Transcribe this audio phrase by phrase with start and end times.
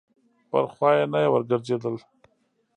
[0.49, 1.95] پر خوا یې نه یې ورګرځېدل.